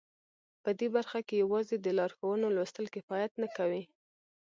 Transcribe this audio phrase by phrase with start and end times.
[0.63, 3.83] په دې برخه کې یوازې د لارښوونو لوستل کفایت نه کوي